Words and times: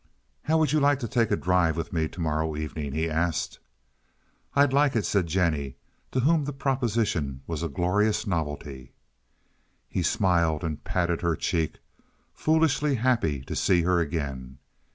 "How 0.45 0.57
would 0.57 0.71
you 0.71 0.79
like 0.79 0.97
to 1.01 1.07
take 1.07 1.29
a 1.29 1.35
drive 1.35 1.77
with 1.77 1.93
me 1.93 2.07
to 2.07 2.19
morrow 2.19 2.55
evening?" 2.57 2.93
he 2.93 3.07
asked. 3.07 3.59
"I'd 4.55 4.73
like 4.73 4.95
it," 4.95 5.05
said 5.05 5.27
Jennie, 5.27 5.75
to 6.11 6.21
whom 6.21 6.45
the 6.45 6.53
proposition 6.53 7.43
was 7.45 7.61
a 7.61 7.69
glorious 7.69 8.25
novelty. 8.25 8.93
He 9.87 10.01
smiled 10.01 10.63
and 10.63 10.83
patted 10.83 11.21
her 11.21 11.35
cheek, 11.35 11.77
foolishly 12.33 12.95
happy 12.95 13.41
to 13.41 13.55
see 13.55 13.83
her 13.83 13.99
again. 13.99 14.57